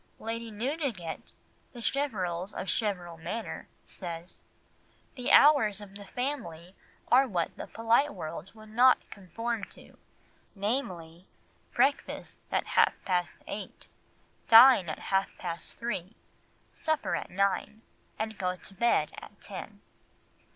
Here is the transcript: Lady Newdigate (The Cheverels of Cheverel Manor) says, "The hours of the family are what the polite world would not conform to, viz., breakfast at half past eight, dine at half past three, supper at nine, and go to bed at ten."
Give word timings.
Lady 0.17 0.49
Newdigate 0.49 1.31
(The 1.73 1.79
Cheverels 1.79 2.55
of 2.55 2.65
Cheverel 2.65 3.19
Manor) 3.21 3.67
says, 3.85 4.41
"The 5.13 5.31
hours 5.31 5.79
of 5.79 5.93
the 5.93 6.05
family 6.05 6.73
are 7.11 7.27
what 7.27 7.55
the 7.55 7.67
polite 7.67 8.11
world 8.11 8.51
would 8.55 8.69
not 8.69 9.07
conform 9.11 9.63
to, 9.65 9.99
viz., 10.55 11.23
breakfast 11.75 12.39
at 12.51 12.65
half 12.73 12.95
past 13.05 13.43
eight, 13.47 13.85
dine 14.47 14.89
at 14.89 14.97
half 15.13 15.29
past 15.37 15.77
three, 15.77 16.15
supper 16.73 17.15
at 17.15 17.29
nine, 17.29 17.83
and 18.17 18.39
go 18.39 18.55
to 18.55 18.73
bed 18.73 19.11
at 19.21 19.39
ten." 19.39 19.81